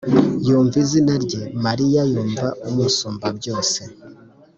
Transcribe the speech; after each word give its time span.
yumva 0.47 0.75
izina 0.83 1.13
rye. 1.23 1.41
mariya 1.65 2.01
yumva 2.13 2.47
umusumbabyose 2.67 3.81